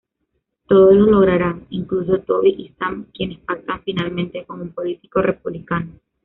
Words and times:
Todos 0.67 0.95
lo 0.95 1.05
lograrán, 1.11 1.67
incluso 1.69 2.21
Toby 2.21 2.55
y 2.57 2.69
Sam 2.69 3.05
quienes 3.13 3.37
pactan 3.41 3.83
finalmente 3.83 4.43
con 4.45 4.59
un 4.59 4.71
político 4.73 5.21
republicano. 5.21 5.91